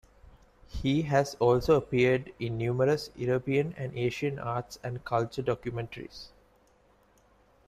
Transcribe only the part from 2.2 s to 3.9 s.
in numerous European